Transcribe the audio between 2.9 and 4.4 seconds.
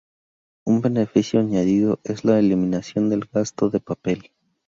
del gasto de papel.